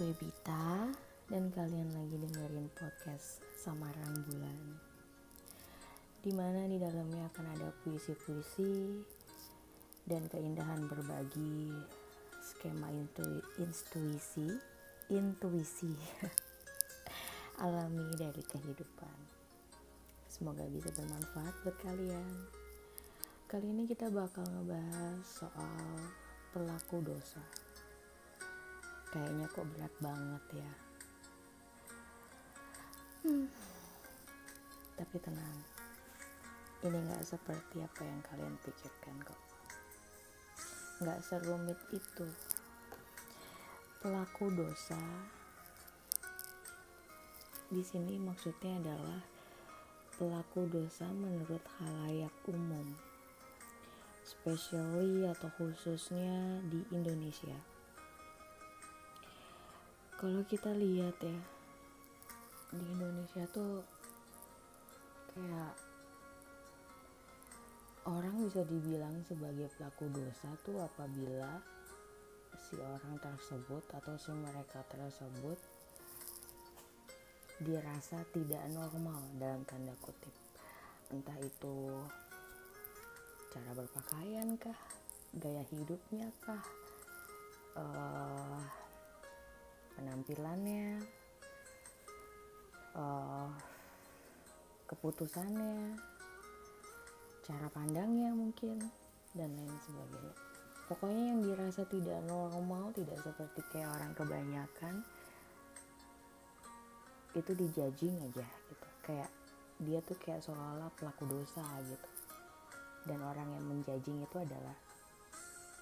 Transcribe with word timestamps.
gue 0.00 0.16
Bita 0.16 0.88
dan 1.28 1.52
kalian 1.52 1.92
lagi 1.92 2.16
dengerin 2.16 2.72
podcast 2.72 3.44
Samaran 3.52 4.24
Bulan 4.24 4.80
Di 6.24 6.32
mana 6.32 6.64
di 6.64 6.80
dalamnya 6.80 7.28
akan 7.28 7.46
ada 7.52 7.68
puisi-puisi 7.84 8.96
dan 10.08 10.24
keindahan 10.32 10.88
berbagi 10.88 11.68
skema 12.40 12.88
intu 12.88 13.44
intuisi 13.60 14.48
intuisi. 15.12 15.92
Alami 17.68 18.08
dari 18.16 18.40
kehidupan. 18.40 19.18
Semoga 20.32 20.64
bisa 20.72 20.88
bermanfaat 20.96 21.60
buat 21.60 21.76
kalian. 21.84 22.48
Kali 23.52 23.68
ini 23.68 23.84
kita 23.84 24.08
bakal 24.08 24.48
ngebahas 24.48 25.20
soal 25.28 25.92
pelaku 26.56 27.04
dosa 27.04 27.44
Kayaknya 29.10 29.46
kok 29.50 29.66
berat 29.74 29.94
banget 29.98 30.44
ya. 30.54 30.70
Hmm. 33.26 33.46
Tapi 34.94 35.16
tenang, 35.18 35.58
ini 36.86 36.98
gak 37.10 37.26
seperti 37.26 37.82
apa 37.82 38.02
yang 38.06 38.20
kalian 38.30 38.54
pikirkan 38.62 39.16
kok. 39.26 39.40
Gak 41.02 41.20
serumit 41.26 41.76
itu. 41.90 42.26
Pelaku 43.98 44.48
dosa 44.54 45.02
di 47.70 47.86
sini 47.86 48.18
maksudnya 48.18 48.82
adalah 48.82 49.22
pelaku 50.18 50.66
dosa 50.66 51.06
menurut 51.14 51.62
halayak 51.78 52.34
umum, 52.50 52.82
especially 54.26 55.22
atau 55.26 55.46
khususnya 55.54 56.58
di 56.66 56.82
Indonesia 56.90 57.69
kalau 60.20 60.44
kita 60.44 60.68
lihat 60.76 61.16
ya 61.24 61.40
di 62.76 62.84
Indonesia 62.92 63.40
tuh 63.56 63.80
kayak 65.32 65.72
orang 68.04 68.44
bisa 68.44 68.60
dibilang 68.68 69.24
sebagai 69.24 69.72
pelaku 69.80 70.12
dosa 70.12 70.52
tuh 70.60 70.76
apabila 70.76 71.56
si 72.52 72.76
orang 72.76 73.16
tersebut 73.16 73.80
atau 73.96 74.14
si 74.20 74.28
mereka 74.36 74.84
tersebut 74.92 75.56
dirasa 77.64 78.20
tidak 78.36 78.60
normal 78.76 79.24
dalam 79.40 79.64
tanda 79.64 79.96
kutip. 80.04 80.36
Entah 81.08 81.40
itu 81.40 81.96
cara 83.48 83.72
berpakaian 83.72 84.52
kah 84.60 84.76
gaya 85.32 85.64
hidupnya 85.72 86.28
kah 86.44 86.60
uh, 87.80 88.79
penampilannya 90.00 91.04
uh, 92.96 93.52
keputusannya 94.88 95.94
cara 97.46 97.68
pandangnya 97.70 98.34
mungkin 98.34 98.80
dan 99.36 99.50
lain 99.54 99.76
sebagainya. 99.86 100.34
Pokoknya 100.90 101.24
yang 101.30 101.40
dirasa 101.46 101.86
tidak 101.86 102.18
normal 102.26 102.90
tidak 102.90 103.22
seperti 103.22 103.62
kayak 103.70 103.94
orang 103.94 104.12
kebanyakan 104.18 104.94
itu 107.38 107.52
dijajing 107.54 108.18
aja 108.26 108.42
gitu. 108.42 108.88
Kayak 109.06 109.30
dia 109.78 110.02
tuh 110.02 110.18
kayak 110.18 110.42
seolah-olah 110.42 110.90
pelaku 110.98 111.30
dosa 111.30 111.62
gitu. 111.86 112.08
Dan 113.06 113.22
orang 113.22 113.46
yang 113.54 113.64
menjajing 113.70 114.18
itu 114.18 114.36
adalah 114.42 114.74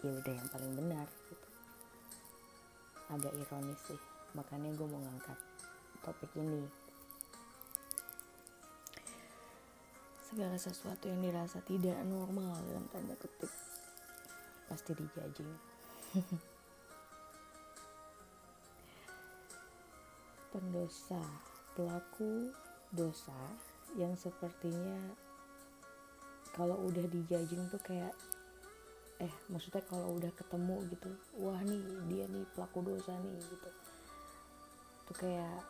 ya 0.04 0.12
udah 0.12 0.34
yang 0.36 0.48
paling 0.52 0.72
benar 0.76 1.08
gitu. 1.32 1.48
Agak 3.08 3.32
ironis 3.32 3.80
sih 3.88 4.07
makanya 4.36 4.72
gue 4.74 4.88
mau 4.88 5.00
ngangkat 5.00 5.38
topik 6.04 6.32
ini. 6.36 6.64
Segala 10.28 10.60
sesuatu 10.60 11.08
yang 11.08 11.24
dirasa 11.24 11.64
tidak 11.64 11.96
normal 12.04 12.60
dalam 12.68 12.84
tanda 12.92 13.16
kutip 13.16 13.48
pasti 14.68 14.92
dijajing 14.92 15.48
pendosa 20.52 21.24
pelaku 21.72 22.52
dosa 22.92 23.32
yang 23.96 24.12
sepertinya 24.12 25.16
kalau 26.52 26.76
udah 26.84 27.08
dijajing 27.08 27.64
tuh 27.72 27.80
kayak 27.80 28.12
eh 29.18 29.32
maksudnya 29.48 29.80
kalau 29.88 30.20
udah 30.20 30.30
ketemu 30.36 30.76
gitu 30.92 31.10
wah 31.40 31.58
nih 31.64 31.80
dia 32.12 32.28
nih 32.28 32.44
pelaku 32.52 32.84
dosa 32.84 33.16
nih 33.18 33.40
gitu 33.40 33.70
tuh 35.08 35.24
kayak 35.24 35.64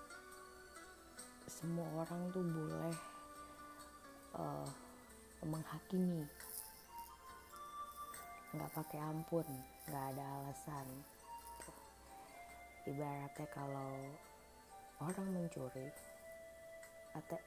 semua 1.46 1.86
orang 1.94 2.26
tuh 2.34 2.42
boleh 2.42 2.96
uh, 4.34 4.66
menghakimi. 5.46 6.26
Nggak 8.50 8.72
pakai 8.74 8.98
ampun 8.98 9.46
nggak 9.86 10.04
ada 10.10 10.24
alasan. 10.42 10.86
Ibaratnya 12.82 13.46
kalau 13.54 14.10
orang 14.98 15.28
mencuri 15.30 15.86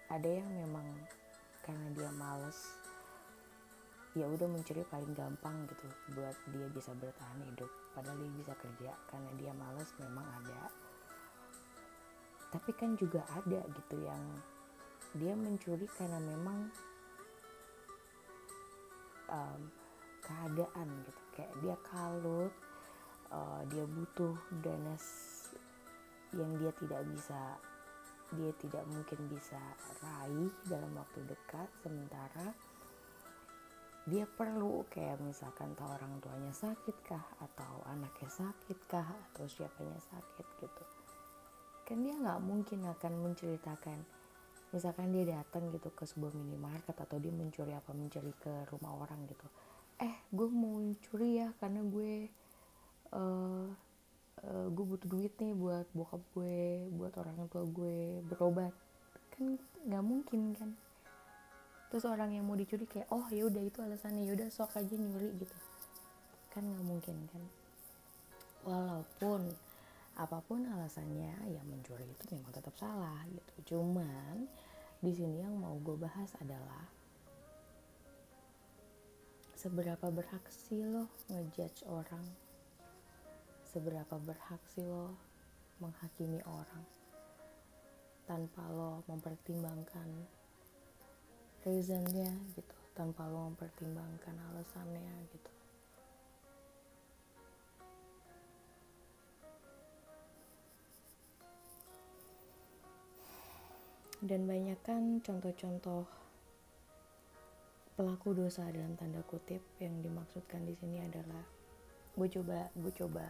ada 0.07 0.29
yang 0.31 0.47
memang 0.47 0.87
karena 1.63 1.87
dia 1.91 2.11
males 2.15 2.57
ya 4.11 4.27
udah 4.27 4.43
mencuri 4.47 4.83
paling 4.91 5.15
gampang 5.15 5.67
gitu 5.67 5.87
buat 6.15 6.35
dia 6.55 6.67
bisa 6.71 6.95
bertahan 6.95 7.43
hidup. 7.51 7.71
Padahal 7.91 8.15
dia 8.15 8.31
bisa 8.31 8.53
kerja 8.55 8.91
karena 9.11 9.31
dia 9.35 9.51
males 9.51 9.91
memang 9.99 10.23
ada 10.39 10.71
tapi 12.51 12.75
kan 12.75 12.99
juga 12.99 13.23
ada 13.31 13.63
gitu 13.63 13.95
yang 14.03 14.23
dia 15.15 15.31
mencuri 15.35 15.87
karena 15.95 16.19
memang 16.19 16.67
um, 19.31 19.61
keadaan 20.19 20.87
gitu. 21.07 21.21
Kayak 21.31 21.53
dia 21.63 21.75
kalut 21.87 22.53
uh, 23.31 23.63
dia 23.71 23.87
butuh 23.87 24.35
dana 24.59 24.95
yang 26.35 26.51
dia 26.59 26.71
tidak 26.75 27.01
bisa 27.07 27.41
dia 28.31 28.51
tidak 28.63 28.87
mungkin 28.87 29.19
bisa 29.27 29.59
raih 30.03 30.51
dalam 30.67 30.91
waktu 30.95 31.23
dekat. 31.23 31.71
Sementara 31.83 32.51
dia 34.11 34.27
perlu 34.27 34.83
kayak 34.91 35.23
misalkan 35.23 35.71
tahu 35.77 35.87
orang 35.87 36.19
tuanya 36.19 36.51
sakit 36.51 36.97
kah 37.05 37.21
atau 37.39 37.79
anaknya 37.87 38.27
sakit 38.27 38.79
kah 38.91 39.07
atau 39.31 39.45
siapanya 39.45 39.99
sakit 40.03 40.47
gitu 40.57 41.00
kan 41.91 41.99
dia 42.07 42.15
nggak 42.15 42.39
mungkin 42.39 42.87
akan 42.87 43.13
menceritakan. 43.19 43.99
Misalkan 44.71 45.11
dia 45.11 45.35
datang 45.35 45.67
gitu 45.75 45.91
ke 45.91 46.07
sebuah 46.07 46.31
minimarket 46.31 46.95
atau 46.95 47.19
dia 47.19 47.35
mencuri 47.35 47.75
apa 47.75 47.91
mencuri 47.91 48.31
ke 48.39 48.63
rumah 48.71 48.95
orang 49.03 49.27
gitu. 49.27 49.43
Eh 49.99 50.23
gue 50.31 50.47
mau 50.47 50.79
mencuri 50.79 51.43
ya 51.43 51.51
karena 51.59 51.83
gue 51.83 52.31
uh, 53.11 53.67
uh, 54.39 54.67
gue 54.71 54.85
butuh 54.87 55.07
duit 55.11 55.35
nih 55.35 55.51
buat 55.51 55.83
bokap 55.91 56.23
gue 56.31 56.87
buat 56.95 57.11
orang 57.19 57.43
tua 57.51 57.67
gue 57.67 58.23
berobat. 58.23 58.71
Kan 59.35 59.59
nggak 59.83 60.03
mungkin 60.07 60.55
kan. 60.55 60.71
Terus 61.91 62.07
orang 62.07 62.31
yang 62.31 62.47
mau 62.47 62.55
dicuri 62.55 62.87
kayak 62.87 63.11
oh 63.11 63.27
ya 63.27 63.51
udah 63.51 63.67
itu 63.67 63.83
alasannya 63.83 64.31
ya 64.31 64.39
udah 64.39 64.47
sok 64.47 64.79
aja 64.79 64.95
nyuri 64.95 65.35
gitu. 65.43 65.57
Kan 66.55 66.63
nggak 66.71 66.85
mungkin 66.87 67.27
kan. 67.35 67.43
Walaupun 68.63 69.51
apa 70.21 70.37
pun 70.45 70.61
alasannya 70.61 71.49
yang 71.49 71.65
mencuri 71.65 72.05
itu 72.05 72.23
memang 72.29 72.53
tetap 72.53 72.77
salah 72.77 73.25
gitu. 73.25 73.73
Cuman 73.73 74.45
di 75.01 75.09
sini 75.17 75.41
yang 75.41 75.57
mau 75.57 75.73
gue 75.81 75.97
bahas 75.97 76.29
adalah 76.37 76.85
seberapa 79.57 80.13
berhak 80.13 80.45
sih 80.53 80.85
lo 80.85 81.09
ngejudge 81.33 81.89
orang? 81.89 82.21
Seberapa 83.65 84.21
berhak 84.21 84.61
sih 84.69 84.85
lo 84.85 85.17
menghakimi 85.81 86.45
orang? 86.45 86.85
Tanpa 88.29 88.61
lo 88.69 89.01
mempertimbangkan 89.09 90.09
reasonnya 91.65 92.29
gitu. 92.53 92.77
Tanpa 92.93 93.25
lo 93.25 93.49
mempertimbangkan 93.49 94.37
alasannya 94.53 95.25
gitu 95.33 95.60
dan 104.21 104.45
banyak 104.45 104.77
kan 104.85 105.17
contoh-contoh 105.25 106.05
pelaku 107.97 108.37
dosa 108.37 108.69
dalam 108.69 108.93
tanda 108.93 109.25
kutip 109.25 109.65
yang 109.81 109.97
dimaksudkan 110.05 110.61
di 110.61 110.77
sini 110.77 111.01
adalah 111.01 111.41
gue 112.13 112.27
coba 112.29 112.69
gue 112.77 112.93
coba 112.93 113.25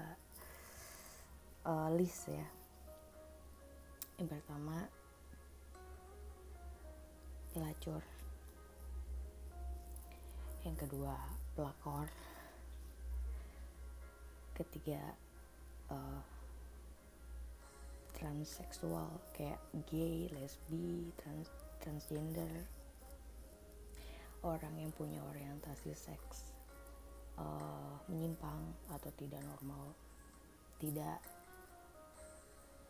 uh, 1.64 1.90
list 1.96 2.28
ya. 2.28 2.48
Yang 4.20 4.36
pertama 4.36 4.92
pelacur. 7.56 8.04
Yang 10.68 10.76
kedua 10.88 11.16
pelakor. 11.56 12.12
Ketiga 14.60 15.02
uh, 15.88 16.41
transseksual 18.22 19.10
kayak 19.34 19.58
gay, 19.90 20.30
lesbi, 20.38 21.10
trans 21.18 21.50
transgender, 21.82 22.70
orang 24.46 24.78
yang 24.78 24.94
punya 24.94 25.18
orientasi 25.34 25.98
seks 25.98 26.54
uh, 27.42 27.98
menyimpang 28.06 28.62
atau 28.94 29.10
tidak 29.18 29.42
normal, 29.42 29.98
tidak 30.78 31.18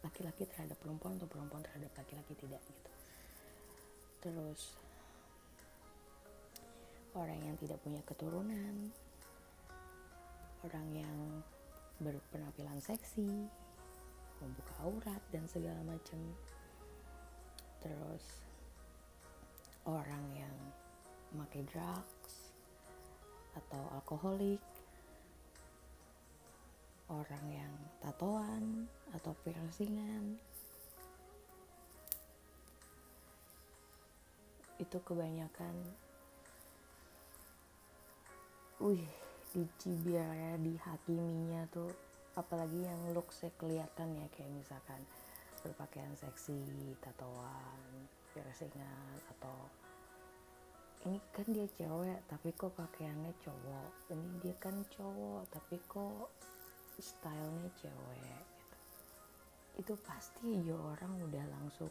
laki-laki 0.04 0.44
terhadap 0.52 0.76
perempuan 0.84 1.16
atau 1.16 1.32
perempuan 1.32 1.64
terhadap 1.64 1.96
laki-laki 1.96 2.36
tidak 2.36 2.60
gitu. 2.68 2.92
Terus 4.20 4.76
orang 7.16 7.40
yang 7.40 7.56
tidak 7.56 7.80
punya 7.80 8.04
keturunan, 8.04 8.92
orang 10.68 10.88
yang 10.92 11.18
berpenampilan 12.02 12.82
seksi, 12.84 13.48
membuka 14.42 14.74
aurat 14.82 15.22
dan 15.30 15.46
segala 15.46 15.80
macam. 15.86 16.20
Terus 17.80 18.26
orang 19.86 20.26
yang 20.34 20.58
memakai 21.32 21.64
drugs 21.70 22.52
atau 23.56 23.84
alkoholik 23.96 24.60
orang 27.12 27.46
yang 27.52 27.74
tatoan 28.00 28.88
atau 29.12 29.36
piercingan 29.44 30.40
itu 34.80 34.98
kebanyakan 35.04 35.76
wih 38.80 39.04
dicibir 39.52 40.24
ya 40.24 40.56
dihakiminya 40.56 41.68
tuh 41.70 41.92
apalagi 42.40 42.88
yang 42.88 43.02
looksnya 43.12 43.52
kelihatan 43.60 44.16
ya 44.16 44.28
kayak 44.32 44.52
misalkan 44.56 45.02
berpakaian 45.62 46.16
seksi, 46.18 46.96
tatoan, 47.04 48.08
piercingan 48.34 49.20
atau 49.38 49.56
ini 51.02 51.18
kan 51.34 51.48
dia 51.50 51.66
cewek 51.74 52.20
tapi 52.30 52.54
kok 52.54 52.78
pakaiannya 52.78 53.34
cowok 53.42 54.14
ini 54.14 54.28
dia 54.46 54.56
kan 54.62 54.76
cowok 54.94 55.50
tapi 55.50 55.82
kok 55.90 56.30
stylenya 57.02 57.70
cewek 57.82 58.42
gitu. 58.54 58.78
itu 59.82 59.94
pasti 60.06 60.62
aja 60.62 60.78
orang 60.78 61.14
udah 61.26 61.46
langsung 61.58 61.90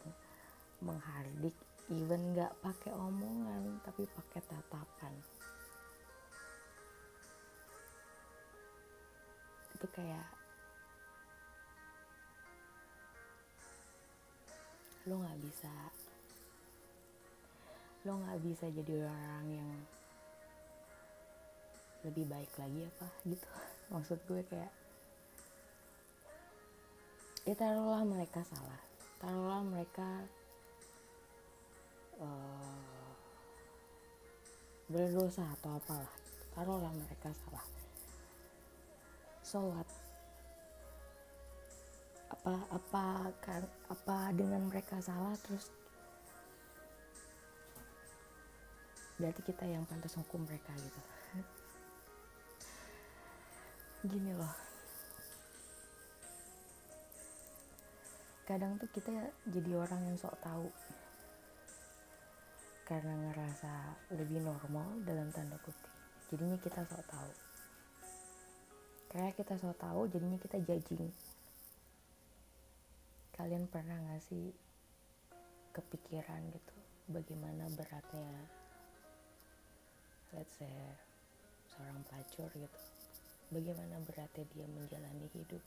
menghardik 0.79 1.55
even 1.91 2.31
nggak 2.31 2.55
pakai 2.63 2.95
omongan 2.95 3.83
tapi 3.83 4.07
pakai 4.07 4.39
tatapan 4.47 5.13
itu 9.81 9.89
kayak 9.97 10.29
lo 15.09 15.17
nggak 15.17 15.41
bisa 15.41 15.73
lo 18.05 18.21
nggak 18.21 18.39
bisa 18.45 18.69
jadi 18.69 19.09
orang 19.09 19.45
yang 19.49 19.73
lebih 22.05 22.29
baik 22.29 22.53
lagi 22.61 22.85
apa 22.85 23.07
gitu. 23.25 23.47
Maksud 23.97 24.21
gue 24.29 24.41
kayak 24.45 24.73
ya 27.49 27.57
taruhlah 27.57 28.05
mereka 28.05 28.45
salah 28.45 28.81
taruhlah 29.17 29.65
mereka 29.65 30.29
uh, 32.21 33.09
berdosa 34.85 35.49
atau 35.57 35.73
apalah 35.81 36.13
taruhlah 36.53 36.93
mereka 36.93 37.33
salah 37.33 37.80
sholat? 39.51 39.83
Apa 42.31 42.55
apa 42.71 43.05
kan 43.43 43.67
apa 43.91 44.31
dengan 44.31 44.71
mereka 44.71 44.95
salah 45.03 45.35
terus? 45.43 45.67
Berarti 49.19 49.43
kita 49.43 49.67
yang 49.67 49.83
pantas 49.83 50.15
hukum 50.15 50.47
mereka 50.47 50.71
gitu. 50.79 51.01
Gini 54.15 54.31
loh. 54.31 54.55
Kadang 58.47 58.79
tuh 58.79 58.87
kita 58.95 59.11
jadi 59.51 59.71
orang 59.75 60.07
yang 60.07 60.15
sok 60.15 60.39
tahu. 60.39 60.71
Karena 62.87 63.19
ngerasa 63.19 63.99
lebih 64.15 64.47
normal 64.47 64.95
dalam 65.03 65.27
tanda 65.35 65.59
kutip. 65.59 65.91
Jadinya 66.31 66.55
kita 66.55 66.87
sok 66.87 67.03
tahu 67.11 67.50
kayak 69.11 69.35
kita 69.35 69.59
so 69.59 69.75
tahu 69.75 70.07
jadinya 70.07 70.39
kita 70.39 70.55
judging. 70.63 71.11
Kalian 73.35 73.67
pernah 73.67 73.99
gak 74.07 74.23
sih 74.23 74.55
kepikiran 75.75 76.47
gitu 76.51 76.75
bagaimana 77.11 77.67
beratnya 77.75 78.47
let's 80.31 80.55
say 80.55 80.71
seorang 81.67 81.99
pelacur 82.07 82.47
gitu. 82.55 82.79
Bagaimana 83.51 83.99
beratnya 84.07 84.47
dia 84.55 84.67
menjalani 84.71 85.27
hidup? 85.35 85.63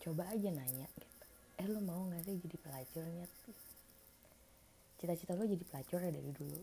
Coba 0.00 0.32
aja 0.32 0.48
nanya 0.48 0.88
gitu. 0.96 1.26
Eh 1.60 1.68
lo 1.68 1.84
mau 1.84 2.08
gak 2.08 2.24
sih 2.24 2.40
jadi 2.40 2.56
pelacurnya? 2.64 3.28
Cita-cita 4.96 5.36
lo 5.36 5.44
jadi 5.44 5.64
pelacur 5.68 6.00
ya 6.00 6.08
dari 6.08 6.32
dulu. 6.32 6.60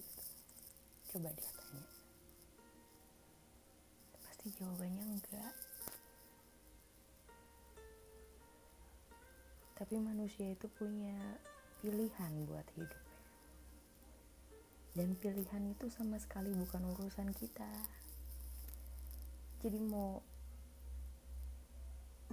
Coba 1.13 1.29
deh 1.29 1.45
tanya 1.45 1.98
pasti 4.49 4.65
jawabannya 4.65 5.05
enggak. 5.05 5.55
Tapi 9.77 9.95
manusia 10.01 10.49
itu 10.49 10.65
punya 10.73 11.37
pilihan 11.85 12.33
buat 12.49 12.65
hidup 12.73 13.03
dan 14.97 15.13
pilihan 15.21 15.63
itu 15.69 15.85
sama 15.93 16.17
sekali 16.17 16.49
bukan 16.57 16.81
urusan 16.97 17.29
kita. 17.37 17.69
Jadi 19.61 19.77
mau 19.85 20.17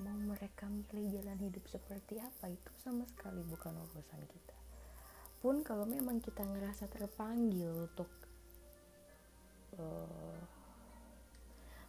mau 0.01 0.17
mereka 0.17 0.73
milih 0.73 1.21
jalan 1.21 1.37
hidup 1.37 1.69
seperti 1.69 2.17
apa 2.17 2.49
itu 2.49 2.73
sama 2.81 3.05
sekali 3.13 3.45
bukan 3.45 3.77
urusan 3.93 4.25
kita. 4.25 4.57
Pun 5.45 5.61
kalau 5.61 5.85
memang 5.85 6.25
kita 6.25 6.49
ngerasa 6.49 6.89
terpanggil 6.89 7.87
untuk 7.87 8.09
uh, 9.77 10.56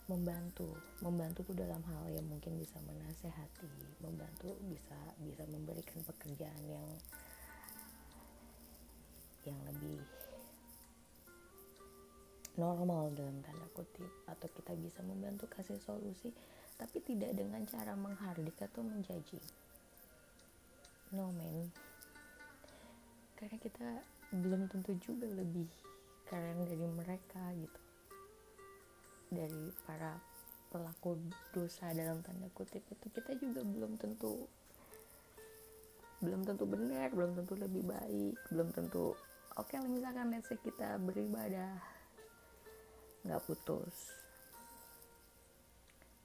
membantu 0.07 0.71
membantu 1.03 1.43
tuh 1.43 1.55
dalam 1.55 1.83
hal 1.83 2.07
yang 2.11 2.23
mungkin 2.27 2.55
bisa 2.55 2.79
menasehati 2.83 3.99
membantu 3.99 4.55
bisa 4.71 4.95
bisa 5.19 5.43
memberikan 5.51 5.99
pekerjaan 6.07 6.63
yang 6.67 6.87
yang 9.43 9.59
lebih 9.67 9.99
normal 12.57 13.13
dalam 13.15 13.37
tanda 13.45 13.67
kutip. 13.71 14.09
Atau 14.27 14.49
kita 14.51 14.75
bisa 14.75 14.99
membantu 15.05 15.47
kasih 15.47 15.79
solusi 15.79 16.33
tapi 16.77 17.01
tidak 17.01 17.33
dengan 17.33 17.65
cara 17.65 17.97
menghardik 17.97 18.53
atau 18.61 18.85
menjadi 18.85 19.41
no 21.09 21.33
man 21.33 21.73
karena 23.33 23.57
kita 23.57 23.89
belum 24.29 24.69
tentu 24.69 24.93
juga 25.01 25.25
lebih 25.25 25.65
keren 26.29 26.67
dari 26.69 26.85
mereka 26.85 27.41
gitu 27.57 27.81
dari 29.31 29.71
para 29.87 30.15
pelaku 30.67 31.15
dosa 31.55 31.91
dalam 31.95 32.19
tanda 32.23 32.47
kutip 32.51 32.83
itu 32.91 33.07
kita 33.11 33.35
juga 33.39 33.63
belum 33.63 33.95
tentu 33.95 34.47
belum 36.19 36.43
tentu 36.43 36.65
benar 36.65 37.13
belum 37.13 37.37
tentu 37.37 37.53
lebih 37.55 37.83
baik 37.87 38.35
belum 38.51 38.73
tentu 38.73 39.13
oke 39.55 39.69
okay, 39.69 39.79
misalkan 39.85 40.33
let's 40.33 40.49
say 40.49 40.57
kita 40.59 40.97
beribadah 40.97 41.77
nggak 43.27 43.43
putus. 43.43 44.15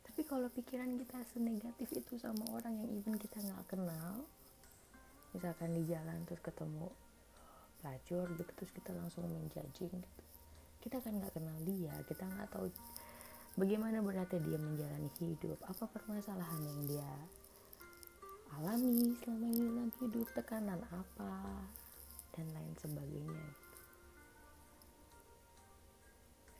Tapi 0.06 0.22
kalau 0.22 0.46
pikiran 0.54 0.94
kita 1.00 1.18
senegatif 1.34 1.90
itu 1.98 2.14
sama 2.14 2.46
orang 2.54 2.78
yang 2.78 2.90
even 2.94 3.18
kita 3.18 3.42
nggak 3.42 3.74
kenal 3.74 4.22
misalkan 5.32 5.72
di 5.72 5.82
jalan 5.88 6.22
terus 6.28 6.44
ketemu 6.44 6.92
pelacur 7.80 8.28
gitu 8.36 8.52
terus 8.52 8.68
kita 8.76 8.92
langsung 8.92 9.24
menjudging 9.24 9.88
gitu 9.88 10.22
kita 10.82 10.98
kan 10.98 11.14
nggak 11.14 11.32
kenal 11.32 11.56
dia 11.62 11.94
kita 12.10 12.26
nggak 12.26 12.50
tahu 12.50 12.66
bagaimana 13.54 14.02
beratnya 14.02 14.42
dia 14.42 14.58
menjalani 14.58 15.10
hidup 15.22 15.58
apa 15.64 15.86
permasalahan 15.86 16.60
yang 16.66 16.80
dia 16.90 17.10
alami 18.60 19.16
selama 19.24 19.46
ini 19.48 19.64
dalam 19.64 19.90
hidup 19.96 20.28
tekanan 20.36 20.80
apa 20.92 21.32
dan 22.36 22.46
lain 22.52 22.74
sebagainya. 22.80 23.44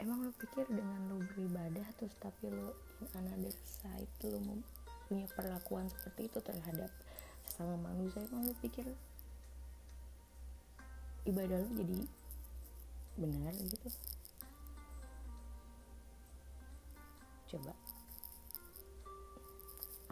Emang 0.00 0.25
lo 0.26 0.33
pikir 0.35 0.67
dengan 0.67 0.99
lo 1.12 1.21
beribadah 1.21 1.87
terus 2.00 2.17
tapi 2.19 2.50
lo 2.50 2.75
in 3.05 3.09
another 3.23 3.55
side 3.62 4.11
lo 4.25 4.41
punya 5.07 5.29
perlakuan 5.37 5.87
seperti 5.93 6.33
itu 6.33 6.38
terhadap 6.41 6.91
sesama 7.47 7.76
manusia 7.76 8.25
emang 8.25 8.49
lo 8.49 8.55
pikir 8.59 8.88
ibadah 11.29 11.61
lo 11.61 11.69
jadi 11.76 11.99
benar 13.19 13.54
gitu? 13.59 13.88
Coba. 17.52 17.73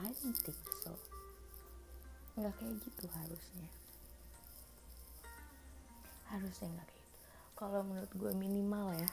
I 0.01 0.09
don't 0.09 0.37
think 0.41 0.61
so. 0.85 0.93
Nggak 2.37 2.55
kayak 2.57 2.75
gitu 2.85 3.05
harusnya. 3.13 3.69
Harusnya 6.29 6.69
nggak 6.73 6.89
kayak 6.89 7.05
gitu. 7.05 7.19
Kalau 7.57 7.81
menurut 7.85 8.13
gue 8.17 8.33
minimal 8.33 8.97
ya 8.97 9.11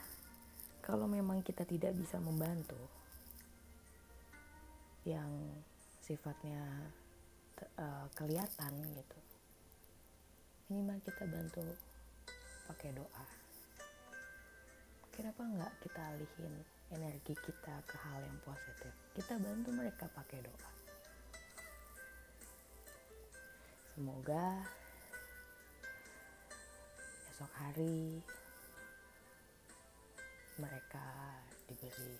kalau 0.88 1.04
memang 1.04 1.44
kita 1.44 1.68
tidak 1.68 1.92
bisa 1.92 2.16
membantu 2.16 2.80
yang 5.04 5.28
sifatnya 6.00 6.64
uh, 7.76 8.08
kelihatan 8.16 8.72
gitu 8.96 9.18
minimal 10.72 10.96
kita 11.04 11.28
bantu 11.28 11.60
pakai 12.72 12.96
doa 12.96 13.24
kenapa 15.18 15.42
nggak 15.42 15.72
kita 15.82 15.98
alihin 16.14 16.54
energi 16.94 17.34
kita 17.42 17.74
ke 17.90 17.98
hal 18.06 18.22
yang 18.22 18.38
positif? 18.46 18.94
Kita 19.18 19.34
bantu 19.42 19.74
mereka 19.74 20.06
pakai 20.14 20.38
doa. 20.46 20.70
Semoga 23.98 24.62
esok 27.34 27.50
hari 27.58 28.22
mereka 30.54 31.06
diberi 31.66 32.14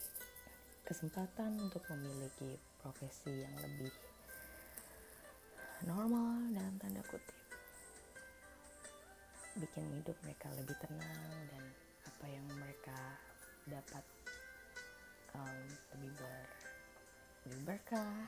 kesempatan 0.83 1.55
untuk 1.63 1.87
memiliki 1.95 2.59
profesi 2.83 3.31
yang 3.31 3.55
lebih 3.63 3.95
normal 5.87 6.51
dalam 6.51 6.75
tanda 6.83 7.03
kutip. 7.07 7.39
Bikin 9.55 9.87
hidup 10.03 10.19
mereka 10.27 10.51
lebih 10.59 10.75
tenang 10.83 11.35
dan 11.55 11.63
apa 12.09 12.25
yang 12.25 12.47
mereka 12.57 13.01
dapat 13.69 14.05
um, 15.37 15.61
lebih 15.93 16.13
ber 16.17 16.49
lebih 17.45 17.61
berkah 17.69 18.25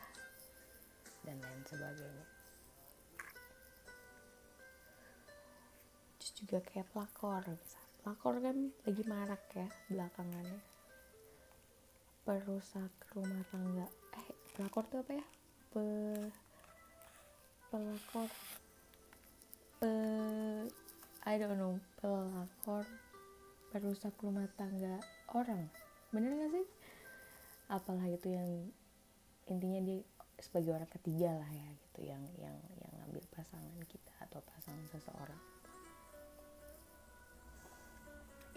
dan 1.24 1.36
lain 1.40 1.62
sebagainya. 1.64 2.26
Terus 6.20 6.32
juga 6.36 6.58
kayak 6.60 6.92
pelakor 6.92 7.42
misal 7.48 7.84
pelakor 8.00 8.34
kan 8.44 8.56
lagi 8.84 9.04
marak 9.08 9.42
ya 9.56 9.68
belakangannya. 9.88 10.60
Perusak 12.24 12.92
rumah 13.16 13.44
tangga. 13.48 13.88
Eh 14.16 14.28
pelakor 14.56 14.84
tuh 14.92 15.00
apa 15.00 15.12
ya? 15.16 15.26
Pe, 15.72 15.84
pelakor. 17.72 18.28
Pe 19.80 19.92
I 21.24 21.36
don't 21.36 21.56
know 21.60 21.76
pelakor 22.00 22.84
perusak 23.70 24.18
rumah 24.18 24.50
tangga 24.58 24.98
orang. 25.30 25.70
Bener 26.10 26.34
gak 26.34 26.50
sih? 26.50 26.66
Apalah 27.70 28.06
itu 28.10 28.34
yang 28.34 28.50
intinya 29.46 29.78
dia 29.78 30.02
sebagai 30.42 30.74
orang 30.74 30.90
ketiga 30.90 31.30
lah 31.38 31.50
ya 31.52 31.68
gitu 31.86 32.00
yang 32.10 32.22
yang 32.40 32.56
yang 32.80 32.92
ngambil 32.98 33.22
pasangan 33.30 33.78
kita 33.86 34.14
atau 34.26 34.42
pasangan 34.42 34.86
seseorang. 34.90 35.42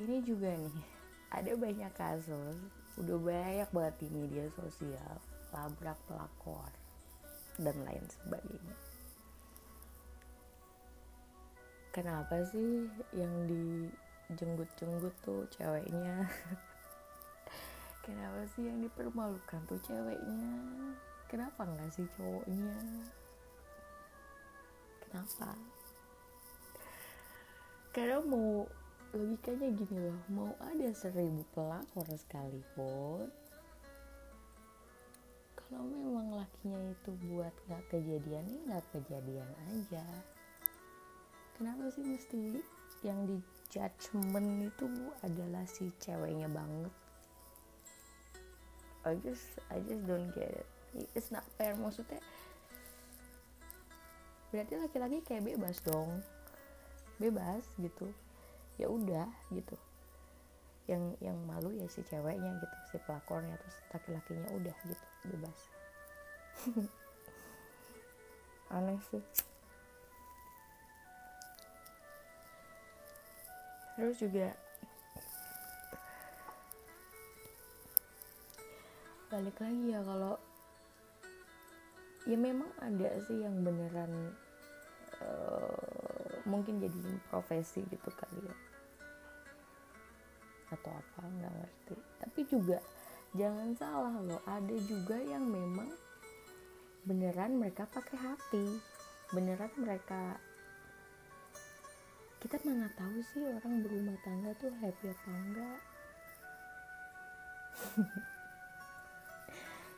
Ini 0.01 0.17
juga 0.25 0.49
nih 0.49 0.87
ada 1.37 1.51
banyak 1.53 1.93
kasus 1.93 2.57
udah 2.97 3.17
banyak 3.17 3.69
banget 3.73 3.95
di 4.05 4.07
media 4.13 4.45
sosial 4.53 5.17
labrak 5.53 5.97
pelakor 6.09 6.73
dan 7.61 7.77
lain 7.85 8.05
sebagainya. 8.09 8.77
Kenapa 11.93 12.41
sih 12.49 12.89
yang 13.13 13.45
dijenggut-jenggut 14.33 15.15
tuh 15.21 15.45
ceweknya. 15.53 16.25
Kenapa 18.05 18.43
sih 18.57 18.65
yang 18.65 18.81
dipermalukan 18.81 19.61
tuh 19.69 19.79
ceweknya? 19.85 20.49
Kenapa 21.29 21.63
nggak 21.63 21.89
sih 21.93 22.09
cowoknya? 22.17 22.73
Kenapa? 25.05 25.53
Karena 27.93 28.17
mau 28.25 28.65
logikanya 29.13 29.69
gini 29.77 29.97
loh 30.09 30.19
mau 30.33 30.51
ada 30.57 30.89
seribu 30.97 31.45
pelakor 31.53 32.09
sekalipun 32.17 33.29
kalau 35.53 35.85
memang 35.85 36.41
lakinya 36.41 36.81
itu 36.89 37.13
buat 37.29 37.53
nggak 37.69 37.83
kejadian 37.93 38.45
ya 38.45 38.59
nggak 38.69 38.85
kejadian 38.93 39.49
aja. 39.73 40.05
Kenapa 41.57 41.89
sih 41.93 42.05
mesti 42.05 42.61
yang 43.05 43.25
di 43.25 43.37
judgment 43.73 44.69
itu 44.69 44.85
adalah 45.25 45.65
si 45.65 45.89
ceweknya 45.97 46.45
banget. 46.45 46.93
I 49.03 49.17
just 49.25 49.57
I 49.73 49.81
just 49.81 50.05
don't 50.05 50.29
get 50.37 50.63
it. 50.63 50.67
It's 51.17 51.33
not 51.33 51.43
fair. 51.57 51.73
Maksudnya 51.73 52.21
berarti 54.53 54.77
laki-laki 54.77 55.17
kayak 55.25 55.49
bebas 55.49 55.81
dong. 55.81 56.21
Bebas 57.17 57.65
gitu. 57.81 58.13
Ya 58.77 58.93
udah 58.93 59.25
gitu. 59.49 59.73
Yang 60.85 61.17
yang 61.25 61.37
malu 61.49 61.73
ya 61.73 61.89
si 61.89 62.05
ceweknya 62.05 62.53
gitu 62.61 62.77
si 62.93 62.95
pelakornya 63.09 63.57
terus 63.57 63.77
laki-lakinya 63.89 64.49
udah 64.53 64.75
gitu 64.85 65.05
bebas. 65.33 65.59
Aneh 68.77 69.01
sih 69.09 69.52
terus 73.93 74.17
juga 74.17 74.49
balik 79.33 79.57
lagi 79.57 79.85
ya 79.89 80.01
kalau 80.05 80.37
ya 82.29 82.37
memang 82.37 82.69
ada 82.79 83.09
sih 83.25 83.41
yang 83.41 83.65
beneran 83.65 84.31
uh, 85.19 86.39
mungkin 86.45 86.79
jadi 86.79 87.01
profesi 87.33 87.83
gitu 87.87 88.09
kali 88.13 88.45
ya. 88.45 88.55
Atau 90.71 90.91
apa 90.93 91.21
nggak 91.25 91.53
ngerti. 91.53 91.95
Tapi 92.21 92.39
juga 92.45 92.77
jangan 93.33 93.73
salah 93.73 94.15
loh 94.21 94.41
ada 94.45 94.75
juga 94.85 95.17
yang 95.17 95.49
memang 95.49 95.89
beneran 97.09 97.59
mereka 97.59 97.89
pakai 97.89 98.17
hati. 98.21 98.65
Beneran 99.33 99.73
mereka 99.81 100.37
kita 102.43 102.59
mana 102.67 102.91
tahu 102.99 103.23
sih 103.23 103.39
orang 103.39 103.79
berumah 103.87 104.19
tangga 104.19 104.51
tuh 104.59 104.67
happy 104.83 105.15
apa 105.15 105.29
enggak? 105.31 105.79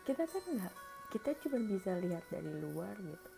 Kita 0.05 0.23
kan 0.29 0.43
nggak 0.53 0.75
kita 1.09 1.33
cuma 1.41 1.57
bisa 1.65 1.97
lihat 1.97 2.21
dari 2.29 2.53
luar 2.61 2.93
gitu. 3.01 3.29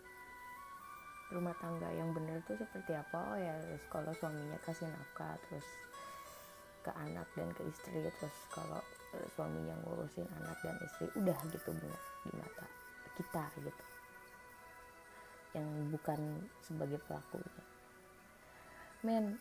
Rumah 1.32 1.56
tangga 1.56 1.88
yang 1.88 2.12
bener 2.12 2.44
tuh 2.44 2.60
seperti 2.60 2.92
apa? 2.92 3.16
Oh 3.32 3.38
ya 3.40 3.56
kalau 3.88 4.12
suaminya 4.12 4.60
kasih 4.68 4.84
nafkah 4.92 5.40
terus 5.48 5.64
ke 6.84 6.92
anak 6.92 7.24
dan 7.32 7.48
ke 7.56 7.64
istri 7.64 8.04
terus 8.20 8.36
kalau 8.52 8.84
eh, 9.16 9.24
suaminya 9.32 9.72
ngurusin 9.88 10.28
anak 10.36 10.60
dan 10.60 10.76
istri 10.84 11.08
udah 11.16 11.38
gitu 11.48 11.72
bener 11.72 12.02
di 12.28 12.32
mata 12.36 12.68
kita 13.16 13.44
gitu. 13.64 13.84
Yang 15.56 15.96
bukan 15.96 16.20
sebagai 16.60 17.00
pelakunya 17.08 17.77
men 19.06 19.38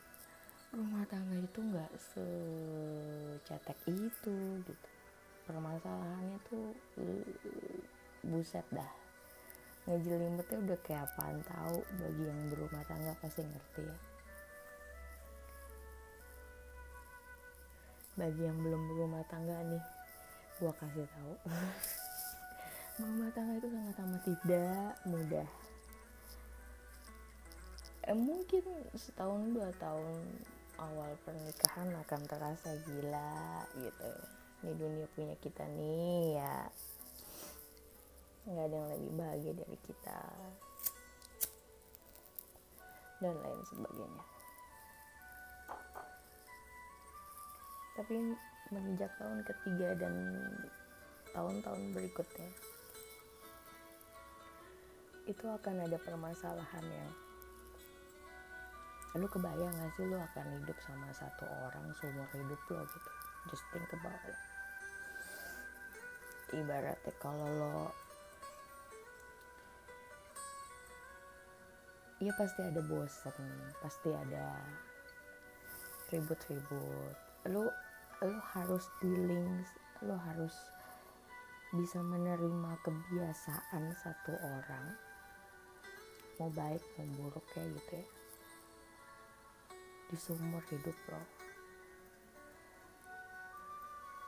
rumah 0.69 1.01
tangga 1.09 1.33
itu 1.41 1.59
nggak 1.63 1.91
secetek 1.97 3.79
itu 3.89 4.37
gitu. 4.61 4.89
Permasalahannya 5.49 6.37
tuh 6.45 6.75
uh, 7.01 7.81
buset 8.27 8.67
dah. 8.69 8.91
Ngejelimetnya 9.87 10.57
udah 10.61 10.79
kayak 10.83 11.07
apaan 11.09 11.39
tahu 11.47 11.79
bagi 11.97 12.23
yang 12.27 12.39
berumah 12.51 12.83
tangga 12.85 13.15
pasti 13.23 13.41
ngerti 13.41 13.83
ya. 13.87 13.97
Bagi 18.17 18.41
yang 18.43 18.57
belum 18.59 18.81
berumah 18.91 19.23
tangga 19.31 19.57
nih 19.65 19.83
gua 20.61 20.73
kasih 20.77 21.07
tahu. 21.07 21.33
Berumah 22.97 23.29
tangga 23.29 23.53
itu 23.61 23.69
sangat 23.69 23.95
amat 24.01 24.21
tidak 24.25 24.89
mudah 25.05 25.47
eh, 28.07 28.15
mungkin 28.15 28.63
setahun 28.95 29.51
dua 29.51 29.67
tahun 29.75 30.15
awal 30.79 31.11
pernikahan 31.27 31.91
akan 32.07 32.21
terasa 32.23 32.71
gila 32.87 33.67
gitu. 33.75 34.11
Ini 34.63 34.71
dunia 34.73 35.07
punya 35.13 35.35
kita 35.43 35.67
nih 35.67 36.39
ya 36.39 36.57
nggak 38.47 38.63
ada 38.63 38.75
yang 38.79 38.89
lebih 38.95 39.11
bahagia 39.19 39.53
dari 39.59 39.77
kita 39.83 40.21
dan 43.19 43.35
lain 43.43 43.61
sebagainya. 43.67 44.23
Tapi 47.99 48.15
menginjak 48.71 49.11
tahun 49.19 49.43
ketiga 49.43 49.99
dan 49.99 50.15
tahun-tahun 51.35 51.91
berikutnya 51.91 52.49
itu 55.27 55.43
akan 55.43 55.75
ada 55.83 55.99
permasalahan 55.99 56.85
yang 56.87 57.11
lu 59.17 59.27
kebayang 59.29 59.73
gak 59.73 59.91
sih 59.97 60.05
lu 60.05 60.17
akan 60.17 60.45
hidup 60.61 60.77
sama 60.85 61.09
satu 61.13 61.45
orang 61.45 61.85
seumur 61.97 62.29
hidup 62.33 62.61
lo 62.69 62.81
gitu? 62.85 63.11
Just 63.49 63.65
think 63.73 63.89
about 63.93 64.21
it. 64.29 64.37
Ibaratnya 66.53 67.13
kalau 67.19 67.49
lo 67.49 67.91
ya 72.17 72.33
pasti 72.33 72.65
ada 72.65 72.81
bosen 72.81 73.37
pasti 73.83 74.09
ada 74.09 74.57
ribut-ribut. 76.09 77.17
Lu, 77.51 77.67
lu 78.25 78.37
harus 78.57 78.85
dealing 79.03 79.61
lu 80.05 80.13
harus 80.13 80.53
bisa 81.73 81.99
menerima 81.99 82.79
kebiasaan 82.85 83.83
satu 83.99 84.33
orang 84.39 84.95
mau 86.37 86.53
baik 86.53 86.79
mau 86.95 87.05
buruk 87.17 87.45
kayak 87.51 87.73
gitu 87.75 87.93
ya 87.97 88.07
di 90.07 90.15
seumur 90.15 90.63
hidup 90.71 90.95
lo 91.11 91.21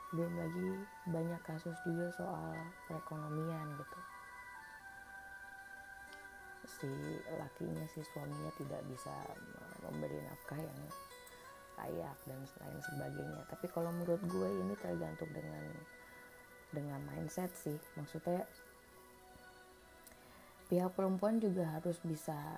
belum 0.10 0.34
lagi 0.42 0.70
banyak 1.14 1.42
kasus 1.46 1.78
juga 1.86 2.10
soal 2.18 2.58
perekonomian 2.90 3.78
gitu. 3.78 4.00
Si 6.66 6.92
lakinya 7.38 7.86
si 7.94 8.02
suaminya 8.02 8.50
tidak 8.58 8.82
bisa 8.90 9.14
memberi 9.86 10.18
nafkah 10.26 10.58
yang 10.58 10.82
layak 11.78 12.18
dan 12.26 12.42
lain 12.42 12.80
sebagainya. 12.90 13.42
Tapi 13.54 13.66
kalau 13.70 13.94
menurut 13.94 14.22
gue 14.26 14.50
ini 14.50 14.74
tergantung 14.82 15.30
dengan 15.30 15.66
dengan 16.74 17.02
mindset 17.06 17.54
sih. 17.54 17.78
Maksudnya 17.94 18.50
pihak 20.74 20.90
perempuan 20.98 21.38
juga 21.38 21.70
harus 21.70 22.02
bisa 22.02 22.58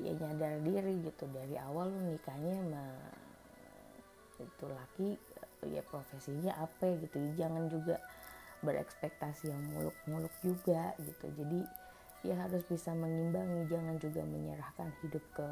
ya 0.00 0.12
nyadar 0.16 0.62
diri 0.64 1.04
gitu. 1.04 1.24
Dari 1.28 1.56
awal 1.60 1.92
lu 1.92 2.16
nikahnya 2.16 2.56
sama 2.62 2.84
itu 4.42 4.66
laki 4.66 5.08
ya 5.70 5.82
profesinya 5.86 6.52
apa 6.58 6.98
gitu. 6.98 7.18
Jangan 7.38 7.70
juga 7.70 8.00
berekspektasi 8.62 9.50
yang 9.50 9.62
muluk-muluk 9.74 10.32
juga 10.42 10.94
gitu. 10.98 11.26
Jadi 11.34 11.60
ya 12.26 12.38
harus 12.38 12.62
bisa 12.66 12.94
mengimbangi. 12.94 13.66
Jangan 13.68 13.98
juga 13.98 14.22
menyerahkan 14.22 14.88
hidup 15.02 15.24
ke 15.34 15.48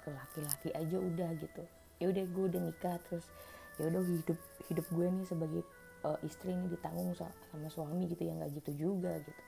ke 0.00 0.08
laki-laki 0.08 0.68
aja 0.72 0.96
udah 0.96 1.30
gitu. 1.36 1.62
Ya 2.00 2.08
udah 2.08 2.24
gue 2.24 2.44
udah 2.56 2.62
nikah 2.64 2.96
terus 3.08 3.28
ya 3.76 3.88
udah 3.88 4.00
hidup 4.04 4.38
hidup 4.68 4.86
gue 4.92 5.06
nih 5.08 5.26
sebagai 5.28 5.62
uh, 6.04 6.16
istri 6.24 6.52
ini 6.52 6.68
ditanggung 6.72 7.12
sama 7.16 7.68
suami 7.68 8.08
gitu. 8.08 8.24
Ya 8.24 8.32
nggak 8.36 8.52
gitu 8.64 8.88
juga 8.88 9.16
gitu. 9.20 9.42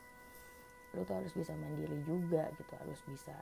Lo 0.92 1.08
tuh 1.08 1.16
harus 1.16 1.32
bisa 1.32 1.56
mandiri 1.56 2.04
juga 2.04 2.52
gitu. 2.56 2.72
Harus 2.76 3.00
bisa 3.08 3.32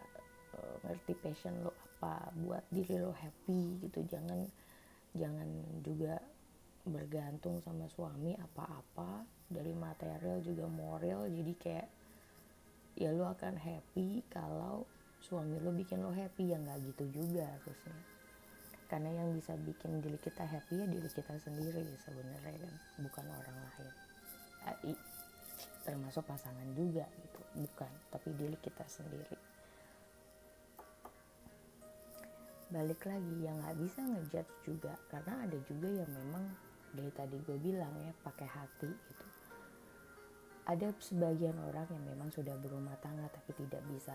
ngerti 0.84 1.12
passion 1.18 1.54
lo 1.64 1.72
apa 1.72 2.32
buat 2.32 2.64
diri 2.72 2.96
lo 3.00 3.12
happy 3.12 3.84
gitu. 3.84 4.00
Jangan 4.08 4.40
jangan 5.16 5.48
juga 5.84 6.16
bergantung 6.86 7.60
sama 7.60 7.86
suami 7.90 8.32
apa-apa. 8.36 9.24
Dari 9.50 9.74
material 9.74 10.38
juga 10.40 10.70
moral 10.70 11.26
jadi 11.28 11.52
kayak 11.58 11.88
ya 12.98 13.10
lo 13.10 13.26
akan 13.28 13.54
happy 13.58 14.22
kalau 14.30 14.86
suami 15.20 15.60
lo 15.60 15.74
bikin 15.74 16.00
lo 16.00 16.14
happy. 16.14 16.54
Ya 16.54 16.56
nggak 16.56 16.78
gitu 16.94 17.04
juga 17.22 17.44
harusnya. 17.46 17.98
Karena 18.90 19.10
yang 19.22 19.36
bisa 19.36 19.54
bikin 19.54 20.02
diri 20.02 20.18
kita 20.18 20.42
happy 20.42 20.82
ya 20.82 20.86
diri 20.88 21.10
kita 21.10 21.34
sendiri 21.38 21.84
sebenarnya 22.02 22.58
kan 22.58 22.74
bukan 23.02 23.24
orang 23.28 23.56
lain. 23.56 23.88
Eh, 24.90 24.98
termasuk 25.84 26.22
pasangan 26.28 26.68
juga 26.76 27.08
gitu 27.08 27.40
bukan 27.56 27.92
tapi 28.12 28.30
diri 28.36 28.56
kita 28.60 28.84
sendiri 28.86 29.49
balik 32.70 33.02
lagi 33.04 33.34
yang 33.42 33.58
nggak 33.58 33.76
bisa 33.82 34.00
ngejudge 34.00 34.54
juga. 34.62 34.94
Karena 35.10 35.44
ada 35.44 35.58
juga 35.66 35.90
yang 35.90 36.10
memang 36.10 36.44
dari 36.94 37.10
tadi 37.14 37.36
gue 37.42 37.58
bilang 37.58 37.92
ya 38.02 38.14
pakai 38.22 38.48
hati 38.48 38.90
gitu. 38.90 39.26
Ada 40.70 40.94
sebagian 41.02 41.58
orang 41.58 41.86
yang 41.90 42.04
memang 42.14 42.30
sudah 42.30 42.54
berumah 42.58 42.94
tangga 43.02 43.26
tapi 43.30 43.50
tidak 43.58 43.82
bisa 43.90 44.14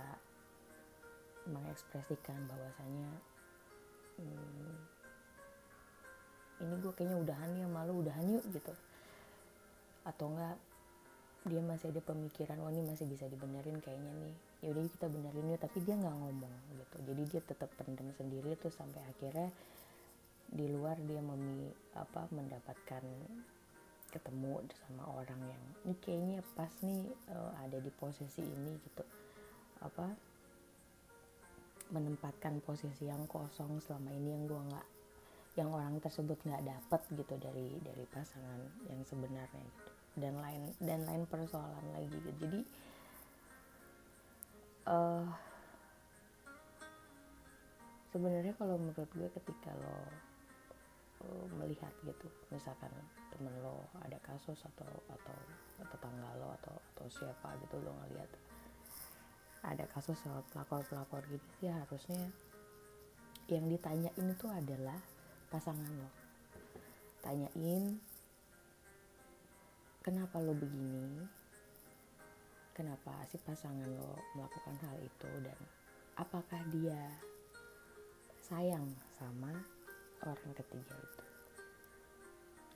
mengekspresikan 1.46 2.42
bahwasanya 2.50 3.12
hmm, 4.18 4.76
ini 6.64 6.76
gue 6.80 6.94
kayaknya 6.96 7.18
udahan 7.22 7.52
ya 7.60 7.68
malu 7.68 8.00
udahan 8.00 8.26
yuk 8.40 8.46
gitu. 8.56 8.74
Atau 10.08 10.32
enggak 10.32 10.56
dia 11.46 11.62
masih 11.62 11.94
ada 11.94 12.02
pemikiran 12.02 12.58
oh 12.66 12.74
ini 12.74 12.82
masih 12.82 13.06
bisa 13.06 13.30
dibenerin 13.30 13.78
kayaknya 13.78 14.12
nih. 14.26 14.36
Ya 14.66 14.68
udah 14.74 14.84
kita 14.90 15.06
benerin 15.06 15.54
yuk. 15.54 15.62
Tapi 15.62 15.78
dia 15.86 15.94
nggak 15.94 16.16
ngomong 16.18 16.56
gitu. 16.74 16.98
Jadi 17.06 17.22
dia 17.30 17.42
tetap 17.46 17.70
pendam 17.78 18.10
sendiri 18.18 18.58
tuh 18.58 18.74
sampai 18.74 19.02
akhirnya 19.06 19.54
di 20.46 20.66
luar 20.70 20.98
dia 21.06 21.22
memi 21.22 21.70
apa 21.94 22.26
mendapatkan 22.34 23.06
ketemu 24.10 24.64
sama 24.86 25.04
orang 25.22 25.42
yang 25.44 25.64
ini 25.86 25.94
kayaknya 26.00 26.40
pas 26.56 26.72
nih 26.82 27.04
uh, 27.30 27.54
ada 27.62 27.78
di 27.78 27.92
posisi 27.94 28.42
ini 28.42 28.74
gitu. 28.82 29.06
Apa 29.86 30.10
menempatkan 31.94 32.58
posisi 32.66 33.06
yang 33.06 33.30
kosong 33.30 33.78
selama 33.86 34.10
ini 34.18 34.34
yang 34.34 34.50
gue 34.50 34.58
nggak 34.58 34.88
yang 35.62 35.70
orang 35.70 36.02
tersebut 36.02 36.42
nggak 36.42 36.66
dapet 36.66 37.02
gitu 37.14 37.36
dari 37.38 37.78
dari 37.86 38.06
pasangan 38.10 38.60
yang 38.90 39.00
sebenarnya 39.06 39.62
gitu 39.62 39.95
dan 40.16 40.36
lain 40.40 40.72
dan 40.80 41.04
lain 41.04 41.24
persoalan 41.28 41.86
lagi 41.92 42.08
gitu. 42.12 42.32
Jadi 42.40 42.60
uh, 44.88 45.28
sebenarnya 48.16 48.56
kalau 48.56 48.80
menurut 48.80 49.12
gue 49.12 49.30
ketika 49.42 49.76
lo 49.76 49.98
uh, 51.28 51.46
melihat 51.60 51.92
gitu 52.08 52.28
misalkan 52.48 52.92
temen 53.36 53.52
lo 53.60 53.84
ada 54.00 54.16
kasus 54.24 54.60
atau 54.64 54.88
atau 55.12 55.38
tetangga 55.84 56.32
lo 56.40 56.56
atau 56.64 56.76
atau 56.96 57.06
siapa 57.12 57.60
gitu 57.68 57.76
lo 57.84 57.92
ngelihat 58.06 58.32
ada 59.66 59.84
kasus 59.92 60.16
soal 60.22 60.46
pelakor-pelakor 60.54 61.26
gitu 61.28 61.48
ya 61.60 61.76
harusnya 61.84 62.32
yang 63.50 63.66
ditanyain 63.70 64.26
itu 64.26 64.48
adalah 64.50 64.98
pasangan 65.54 65.92
lo. 66.02 66.10
Tanyain 67.22 67.98
kenapa 70.06 70.38
lo 70.38 70.54
begini? 70.54 71.26
Kenapa 72.78 73.26
si 73.26 73.42
pasangan 73.42 73.90
lo 73.90 74.14
melakukan 74.38 74.78
hal 74.86 75.02
itu? 75.02 75.30
Dan 75.42 75.58
apakah 76.22 76.62
dia 76.70 77.10
sayang 78.46 78.86
sama 79.18 79.50
orang 80.22 80.54
ketiga 80.54 80.94
itu? 80.94 81.24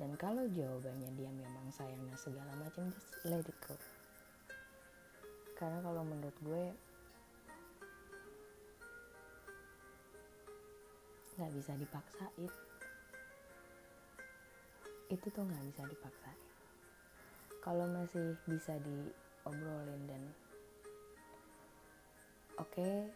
Dan 0.02 0.18
kalau 0.18 0.42
jawabannya 0.50 1.14
dia 1.14 1.30
memang 1.30 1.70
sayang 1.70 2.02
dan 2.02 2.18
segala 2.18 2.50
macam 2.58 2.90
just 2.90 3.22
let 3.30 3.46
it 3.46 3.58
go. 3.62 3.78
Karena 5.54 5.86
kalau 5.86 6.02
menurut 6.02 6.34
gue 6.42 6.66
nggak 11.38 11.52
bisa 11.54 11.78
dipaksain. 11.78 12.50
Itu 15.14 15.28
tuh 15.30 15.46
nggak 15.46 15.66
bisa 15.70 15.86
dipaksain 15.86 16.49
kalau 17.60 17.86
masih 17.92 18.36
bisa 18.48 18.76
diobrolin 18.80 20.02
dan 20.08 20.24
oke 22.60 22.72
okay, 22.72 23.08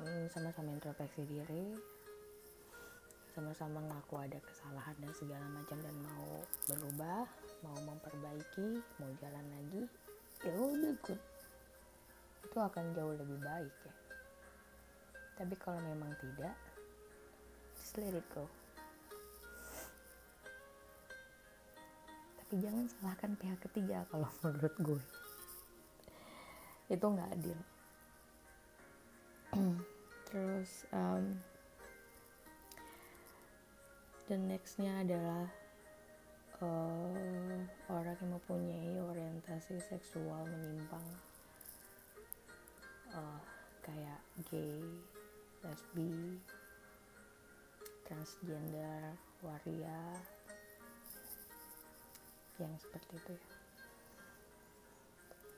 mm, 0.00 0.24
sama-sama 0.28 0.76
introspeksi 0.76 1.24
diri 1.24 1.76
sama-sama 3.30 3.78
ngaku 3.86 4.14
ada 4.20 4.38
kesalahan 4.42 4.96
dan 4.98 5.12
segala 5.14 5.46
macam 5.54 5.78
dan 5.80 5.96
mau 6.02 6.42
berubah 6.66 7.24
mau 7.62 7.78
memperbaiki 7.88 8.82
mau 8.98 9.10
jalan 9.22 9.46
lagi 9.54 9.82
ya 10.44 10.52
udah 10.56 10.94
good 11.04 11.20
itu 12.50 12.58
akan 12.58 12.84
jauh 12.98 13.14
lebih 13.14 13.38
baik 13.46 13.74
ya. 13.86 13.94
Tapi 15.38 15.54
kalau 15.62 15.78
memang 15.86 16.10
tidak 16.18 16.56
just 17.78 17.96
let 17.96 18.10
it 18.10 18.26
go 18.34 18.50
tapi 22.50 22.66
jangan 22.66 22.82
salahkan 22.98 23.32
pihak 23.38 23.62
ketiga 23.62 24.02
kalau 24.10 24.26
menurut 24.42 24.74
gue. 24.82 25.02
Itu 26.90 27.06
nggak 27.06 27.30
adil. 27.38 27.58
Terus 30.26 30.82
um, 30.90 31.30
dan 34.26 34.50
nextnya 34.50 34.98
adalah 34.98 35.46
uh, 36.58 37.54
orang 37.86 38.18
yang 38.18 38.34
mempunyai 38.34 38.98
orientasi 38.98 39.78
seksual 39.86 40.42
menyimpang. 40.50 41.06
Uh, 43.14 43.38
kayak 43.78 44.18
gay, 44.50 44.82
lesbi, 45.62 46.34
transgender, 48.10 49.14
waria 49.38 50.18
yang 52.60 52.76
seperti 52.76 53.16
itu 53.16 53.32
ya 53.34 53.48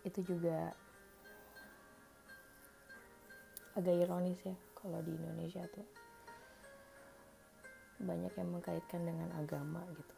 itu 0.03 0.21
juga 0.27 0.75
agak 3.79 3.95
ironis 4.03 4.41
ya 4.43 4.57
kalau 4.75 4.99
di 5.07 5.15
Indonesia 5.15 5.63
tuh 5.71 5.87
banyak 8.03 8.35
yang 8.35 8.51
mengkaitkan 8.51 9.07
dengan 9.07 9.31
agama 9.39 9.87
gitu 9.95 10.17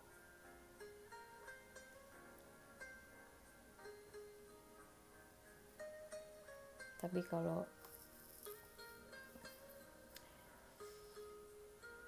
tapi 7.05 7.21
kalau 7.29 7.61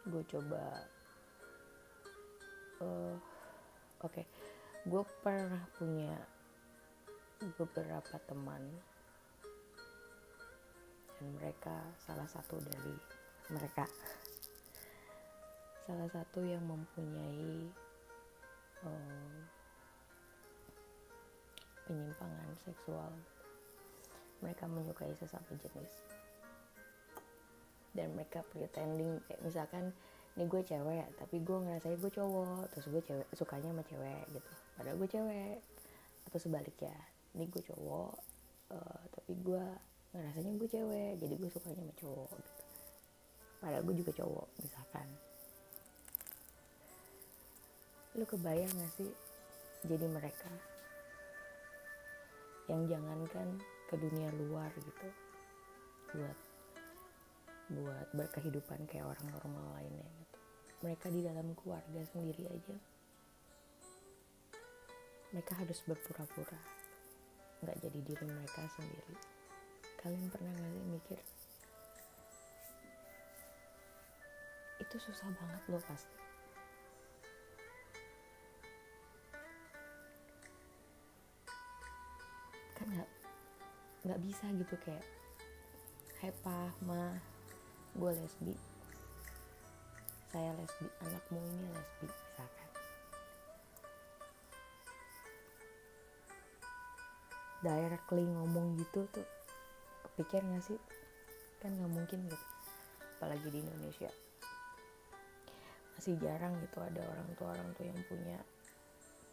gue 0.09 0.23
coba 0.33 0.65
uh, 2.81 3.13
oke 4.01 4.09
okay. 4.09 4.25
Gue 4.87 5.03
pernah 5.19 5.67
punya 5.75 6.15
beberapa 7.59 8.23
teman. 8.31 8.63
Dan 11.19 11.27
mereka 11.43 11.75
salah 11.99 12.29
satu 12.31 12.55
dari 12.63 12.95
mereka. 13.51 13.83
Salah 15.83 16.07
satu 16.07 16.39
yang 16.47 16.63
mempunyai 16.63 17.67
um, 18.87 19.31
penyimpangan 21.91 22.51
seksual. 22.63 23.11
Mereka 24.39 24.71
menyukai 24.71 25.11
sesama 25.19 25.51
jenis. 25.59 26.07
Dan 27.91 28.15
mereka 28.15 28.47
pretending 28.55 29.19
kayak 29.27 29.43
misalkan 29.43 29.91
ini 30.37 30.45
gue 30.45 30.61
cewek 30.61 31.07
tapi 31.17 31.41
gue 31.41 31.57
ngerasa 31.65 31.97
gue 31.97 32.13
cowok 32.13 32.69
terus 32.77 32.87
gue 32.93 33.03
cewek 33.03 33.27
sukanya 33.33 33.73
sama 33.73 33.85
cewek 33.89 34.25
gitu. 34.37 34.53
Padahal 34.77 34.97
gue 35.01 35.09
cewek. 35.09 35.59
Atau 36.29 36.39
sebaliknya 36.43 36.97
ini 37.33 37.49
gue 37.49 37.63
cowok 37.65 38.13
uh, 38.77 39.03
tapi 39.17 39.33
gue 39.41 39.65
ngerasanya 40.13 40.53
gue 40.61 40.69
cewek 40.69 41.13
jadi 41.21 41.35
gue 41.41 41.51
sukanya 41.51 41.81
sama 41.81 41.95
cowok 41.97 42.31
gitu. 42.37 42.53
Padahal 43.65 43.83
gue 43.83 43.95
juga 43.97 44.13
cowok 44.13 44.49
misalkan. 44.61 45.09
Lu 48.17 48.25
kebayang 48.29 48.73
gak 48.77 48.93
sih 48.97 49.11
jadi 49.89 50.05
mereka 50.09 50.53
yang 52.67 52.83
jangankan 52.91 53.63
ke 53.87 53.95
dunia 53.95 54.27
luar 54.35 54.69
gitu 54.75 55.09
buat 56.11 56.39
buat 57.67 58.07
berkehidupan 58.15 58.87
kayak 58.91 59.07
orang 59.07 59.27
normal 59.31 59.79
lainnya 59.79 60.07
gitu. 60.23 60.26
Mereka 60.85 61.09
di 61.09 61.25
dalam 61.25 61.57
keluarga 61.57 62.01
sendiri 62.13 62.45
aja. 62.49 62.77
Mereka 65.33 65.53
harus 65.57 65.81
berpura-pura. 65.89 66.61
Nggak 67.65 67.77
jadi 67.81 67.99
diri 68.05 68.25
mereka 68.29 68.69
sendiri. 68.77 69.17
Kalian 70.01 70.29
pernah 70.29 70.53
nggak 70.53 70.71
sih 70.71 70.85
mikir? 70.93 71.21
Itu 74.77 74.97
susah 75.01 75.29
banget 75.33 75.63
loh 75.73 75.83
pasti. 75.89 76.17
Kan 82.77 82.87
nggak 82.93 83.11
nggak 84.07 84.21
bisa 84.23 84.47
gitu 84.55 84.75
kayak 84.85 85.07
hepa 86.23 86.71
mah 86.87 87.19
gue 87.97 88.13
lesbi 88.13 88.76
saya 90.37 90.53
lesbi 90.53 90.85
anakmu 91.01 91.41
ini 91.41 91.65
lesbi 91.73 92.05
misalkan. 92.13 92.69
Directly 97.65 98.25
ngomong 98.37 98.77
gitu 98.77 99.09
tuh 99.17 99.25
kepikir 100.05 100.45
gak 100.45 100.61
sih? 100.61 100.77
Kan 101.65 101.73
gak 101.81 101.89
mungkin 101.89 102.29
gitu 102.29 102.47
apalagi 103.17 103.49
di 103.49 103.65
Indonesia. 103.65 104.13
Masih 105.97 106.21
jarang 106.21 106.53
gitu 106.61 106.85
ada 106.85 107.01
orang 107.01 107.33
tua 107.41 107.57
orang 107.57 107.73
tua 107.73 107.89
yang 107.89 108.01
punya 108.05 108.37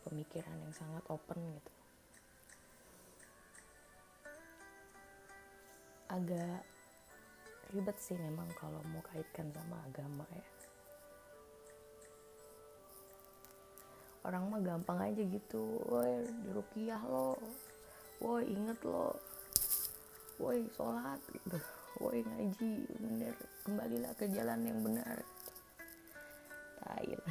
pemikiran 0.08 0.56
yang 0.56 0.72
sangat 0.72 1.04
open 1.12 1.36
gitu. 1.52 1.74
Agak 6.08 6.64
ribet 7.76 7.98
sih 8.00 8.16
memang 8.16 8.48
kalau 8.56 8.80
mau 8.88 9.04
kaitkan 9.12 9.52
sama 9.52 9.84
agama 9.84 10.24
ya 10.32 10.48
orang 14.24 14.44
mah 14.48 14.62
gampang 14.64 15.00
aja 15.04 15.20
gitu 15.20 15.84
woi 15.92 16.24
rukiah 16.56 17.00
lo 17.04 17.36
woi 18.24 18.48
inget 18.48 18.80
lo 18.88 19.20
woi 20.42 20.66
sholat 20.74 21.20
gitu. 21.30 21.60
Woi 22.02 22.26
ngaji 22.26 22.72
bener 22.98 23.36
kembalilah 23.62 24.12
ke 24.18 24.26
jalan 24.34 24.66
yang 24.66 24.80
benar. 24.82 25.22
Tail 26.82 27.22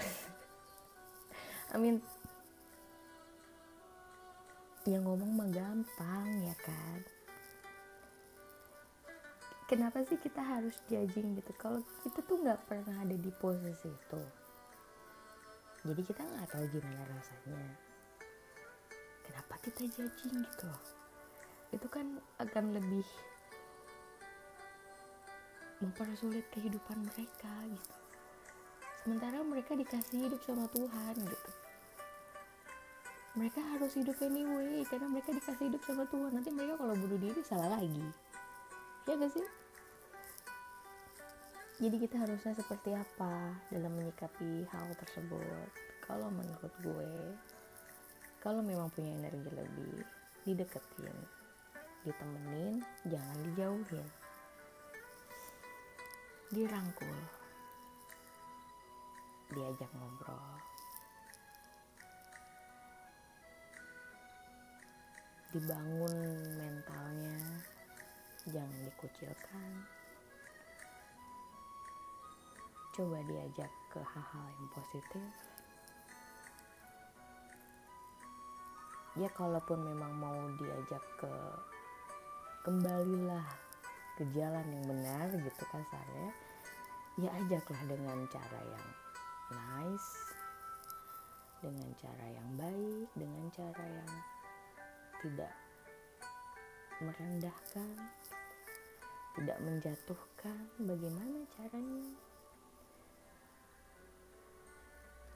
amin. 1.74 1.96
Yang 4.86 5.02
ngomong 5.06 5.32
mah 5.38 5.50
gampang 5.50 6.30
ya 6.46 6.56
kan? 6.62 7.00
Kenapa 9.70 10.04
sih 10.04 10.20
kita 10.20 10.42
harus 10.42 10.76
judging 10.90 11.38
gitu? 11.38 11.52
Kalau 11.56 11.80
kita 12.04 12.20
tuh 12.26 12.36
nggak 12.44 12.60
pernah 12.68 13.02
ada 13.02 13.16
di 13.16 13.30
posisi 13.32 13.88
itu 13.88 14.41
jadi 15.82 16.02
kita 16.06 16.22
nggak 16.22 16.48
tahu 16.50 16.64
gimana 16.70 17.02
rasanya. 17.10 17.58
Kenapa 19.26 19.54
kita 19.62 19.82
judging 19.90 20.46
gitu 20.46 20.70
itu 21.72 21.88
kan 21.88 22.20
akan 22.36 22.76
lebih 22.76 23.06
mempersulit 25.80 26.46
kehidupan 26.52 27.00
mereka 27.10 27.54
gitu. 27.66 27.96
Sementara 29.02 29.42
mereka 29.42 29.74
dikasih 29.74 30.30
hidup 30.30 30.40
sama 30.46 30.70
Tuhan 30.70 31.14
gitu. 31.18 31.50
Mereka 33.32 33.60
harus 33.74 33.96
hidup 33.96 34.14
anyway 34.22 34.84
karena 34.86 35.08
mereka 35.10 35.34
dikasih 35.34 35.72
hidup 35.72 35.82
sama 35.82 36.04
Tuhan. 36.06 36.30
Nanti 36.30 36.52
mereka 36.54 36.78
kalau 36.78 36.94
bunuh 36.94 37.18
diri 37.18 37.40
salah 37.42 37.80
lagi. 37.80 38.06
Ya 39.08 39.18
gak 39.18 39.32
sih 39.34 39.61
jadi 41.82 41.98
kita 41.98 42.14
harusnya 42.14 42.54
seperti 42.54 42.94
apa 42.94 43.58
dalam 43.66 43.90
menyikapi 43.98 44.62
hal 44.70 44.86
tersebut? 45.02 45.66
Kalau 46.06 46.30
menurut 46.30 46.70
gue 46.78 47.34
kalau 48.38 48.62
memang 48.62 48.86
punya 48.94 49.18
energi 49.18 49.50
lebih 49.50 50.06
dideketin 50.46 51.18
ditemenin 52.06 52.86
jangan 53.10 53.38
dijauhin. 53.50 54.06
Dirangkul. 56.54 57.18
Diajak 59.50 59.90
ngobrol. 59.90 60.54
Dibangun 65.50 66.14
mentalnya. 66.62 67.38
Jangan 68.46 68.78
dikucilkan 68.86 70.01
coba 72.92 73.18
diajak 73.24 73.72
ke 73.88 74.00
hal-hal 74.00 74.44
yang 74.52 74.68
positif. 74.72 75.24
Ya 79.16 79.28
kalaupun 79.36 79.80
memang 79.84 80.12
mau 80.16 80.40
diajak 80.56 81.04
ke 81.20 81.32
kembalilah 82.64 83.44
ke 84.16 84.24
jalan 84.32 84.64
yang 84.68 84.84
benar 84.88 85.26
gitu 85.34 85.64
kasarnya 85.68 86.30
ya 87.20 87.28
ajaklah 87.44 87.82
dengan 87.84 88.24
cara 88.32 88.60
yang 88.64 88.86
nice 89.52 90.10
dengan 91.60 91.88
cara 92.00 92.26
yang 92.32 92.50
baik 92.56 93.08
dengan 93.12 93.44
cara 93.52 93.84
yang 93.84 94.12
tidak 95.20 95.52
merendahkan 97.02 97.98
tidak 99.32 99.58
menjatuhkan. 99.64 100.60
Bagaimana 100.76 101.48
caranya 101.56 102.04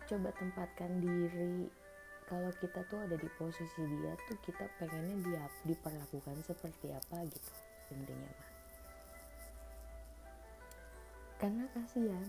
coba 0.06 0.30
tempatkan 0.34 1.02
diri. 1.02 1.66
Kalau 2.26 2.50
kita 2.58 2.82
tuh 2.90 2.98
ada 3.06 3.14
di 3.14 3.30
posisi 3.38 3.82
dia 3.86 4.10
tuh 4.26 4.34
kita 4.42 4.66
pengennya 4.82 5.16
dia 5.22 5.44
diperlakukan 5.62 6.42
seperti 6.42 6.90
apa 6.90 7.22
gitu 7.22 7.52
intinya 7.94 8.26
mah. 8.26 8.50
Karena 11.38 11.64
kasihan 11.70 12.28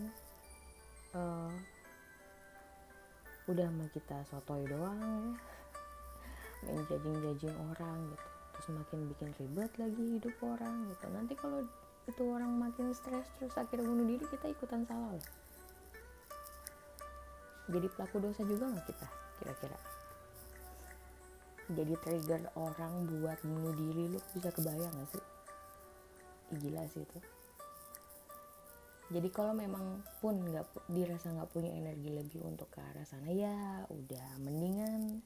uh, 1.17 1.49
udah 3.49 3.69
mah 3.73 3.89
kita 3.89 4.21
sotoy 4.29 4.61
doang 4.69 5.01
ya. 5.01 5.33
Main 6.69 6.81
jajing-jajing 6.85 7.57
orang 7.73 7.97
gitu. 8.13 8.27
Terus 8.53 8.67
makin 8.73 8.99
bikin 9.09 9.29
ribet 9.41 9.71
lagi 9.81 10.03
hidup 10.21 10.35
orang 10.45 10.93
gitu. 10.93 11.05
Nanti 11.09 11.33
kalau 11.33 11.65
itu 12.07 12.23
orang 12.23 12.53
makin 12.55 12.93
stres 12.95 13.27
terus 13.35 13.51
akhirnya 13.59 13.83
bunuh 13.83 14.07
diri 14.07 14.23
kita 14.31 14.47
ikutan 14.47 14.87
salah 14.87 15.11
loh 15.11 15.27
jadi 17.67 17.87
pelaku 17.91 18.23
dosa 18.23 18.41
juga 18.47 18.71
nggak 18.71 18.85
kita 18.87 19.07
kira-kira? 19.43 19.79
Jadi 21.67 21.93
trigger 21.99 22.41
orang 22.55 23.11
buat 23.11 23.43
bunuh 23.43 23.75
diri 23.75 24.07
lu 24.07 24.19
bisa 24.31 24.55
kebayang 24.55 24.87
gak 25.03 25.09
sih? 25.11 25.25
Gila 26.63 26.83
sih 26.87 27.03
itu. 27.03 27.19
Jadi 29.07 29.27
kalau 29.31 29.51
memang 29.51 30.03
pun 30.19 30.35
nggak 30.35 30.87
dirasa 30.91 31.31
nggak 31.31 31.51
punya 31.51 31.71
energi 31.75 32.11
lebih 32.11 32.43
untuk 32.43 32.67
ke 32.71 32.83
arah 32.83 33.07
sana 33.07 33.31
ya 33.31 33.87
udah 33.87 34.35
mendingan 34.43 35.23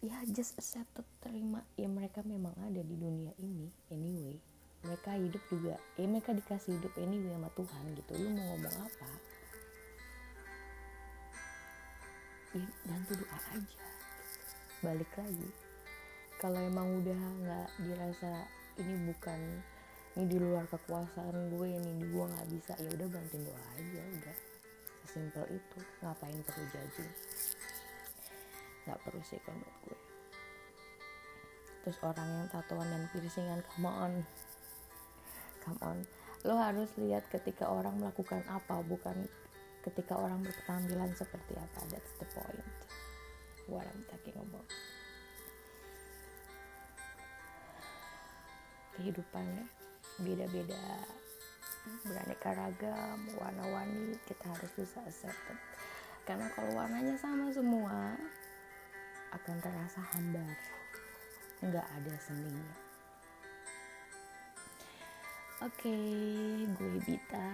ya 0.00 0.16
just 0.28 0.56
accept 0.60 0.92
terima. 1.24 1.64
Ya 1.76 1.88
mereka 1.88 2.24
memang 2.24 2.56
ada 2.60 2.80
di 2.80 2.96
dunia 2.96 3.32
ini 3.40 3.68
anyway. 3.88 4.36
Mereka 4.84 5.16
hidup 5.20 5.42
juga 5.48 5.76
ya 5.96 6.04
mereka 6.08 6.36
dikasih 6.36 6.80
hidup 6.80 6.92
anyway 7.00 7.32
sama 7.32 7.48
Tuhan 7.52 7.84
gitu. 7.96 8.12
Lu 8.16 8.28
mau 8.32 8.44
ngomong 8.56 8.76
apa 8.76 9.08
ya 12.56 12.66
bantu 12.88 13.12
doa 13.20 13.38
aja. 13.52 13.78
Balik 14.80 15.10
lagi. 15.18 15.48
Kalau 16.38 16.60
emang 16.62 17.02
udah 17.02 17.18
nggak 17.18 17.68
dirasa 17.82 18.46
ini 18.78 18.94
bukan 19.10 19.40
ini 20.16 20.24
di 20.30 20.38
luar 20.38 20.64
kekuasaan 20.70 21.50
gue 21.50 21.66
ini 21.66 21.90
di 21.98 22.06
gue 22.08 22.24
nggak 22.24 22.48
bisa 22.48 22.72
ya 22.78 22.90
udah 22.94 23.08
bantuin 23.10 23.42
doa 23.44 23.62
aja 23.76 24.02
udah. 24.02 24.36
Sesimpel 25.04 25.44
itu 25.56 25.78
ngapain 26.00 26.38
perlu 26.46 26.64
judging? 26.72 27.12
Nggak 28.86 28.98
perlu 29.04 29.22
sih 29.26 29.40
kalau 29.44 29.68
gue. 29.84 29.98
Terus 31.84 31.98
orang 32.04 32.28
yang 32.28 32.46
tatoan 32.52 32.88
dan 32.88 33.02
piercingan 33.12 33.60
come 33.74 33.88
on. 33.88 34.12
Come 35.64 35.80
on. 35.84 35.98
Lo 36.46 36.54
harus 36.56 36.88
lihat 36.96 37.26
ketika 37.28 37.66
orang 37.66 37.98
melakukan 37.98 38.46
apa 38.46 38.80
bukan 38.86 39.26
ketika 39.88 40.14
orang 40.20 40.44
berpenampilan 40.44 41.10
seperti 41.16 41.56
apa. 41.56 41.80
That's 41.88 42.12
the 42.20 42.28
point. 42.36 42.68
What 43.68 43.84
I'm 43.88 44.04
talking 44.08 44.36
about. 44.36 44.68
Kehidupannya 48.96 49.64
beda-beda. 50.20 50.84
Beraneka 52.04 52.52
ragam 52.52 53.18
warna-warni 53.40 54.20
kita 54.28 54.44
harus 54.44 54.68
bisa 54.76 55.00
accept 55.08 55.40
karena 56.28 56.44
kalau 56.52 56.76
warnanya 56.76 57.16
sama 57.16 57.48
semua 57.48 58.12
akan 59.32 59.56
terasa 59.64 60.00
hambar. 60.12 60.52
Nggak 61.64 61.86
ada 61.88 62.14
seninya 62.20 62.87
Oke, 65.58 65.90
gue 66.70 67.02
Bita. 67.02 67.50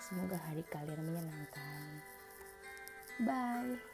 Semoga 0.00 0.40
hari 0.48 0.64
kalian 0.72 0.96
menyenangkan. 1.04 2.00
Bye. 3.20 3.93